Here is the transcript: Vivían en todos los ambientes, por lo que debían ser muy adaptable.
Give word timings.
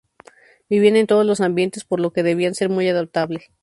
Vivían 0.67 0.95
en 0.95 1.05
todos 1.05 1.27
los 1.27 1.41
ambientes, 1.41 1.83
por 1.85 1.99
lo 1.99 2.09
que 2.11 2.23
debían 2.23 2.55
ser 2.55 2.69
muy 2.69 2.89
adaptable. 2.89 3.41